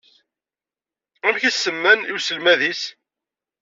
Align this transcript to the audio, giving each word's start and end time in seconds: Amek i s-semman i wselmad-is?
Amek 1.27 1.43
i 1.43 1.51
s-semman 1.51 1.99
i 2.05 2.11
wselmad-is? 2.17 2.81